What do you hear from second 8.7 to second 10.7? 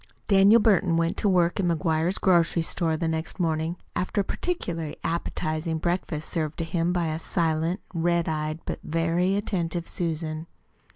very attentive Susan.